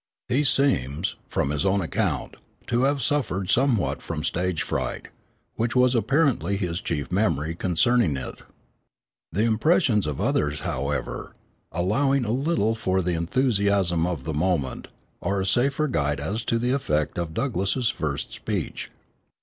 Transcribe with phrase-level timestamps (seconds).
[0.29, 5.09] He seems, from his own account, to have suffered somewhat from stage fright,
[5.57, 8.41] which was apparently his chief memory concerning it.
[9.31, 11.35] The impressions of others, however,
[11.71, 14.87] allowing a little for the enthusiasm of the moment,
[15.21, 18.89] are a safer guide as to the effect of Douglass's first speech.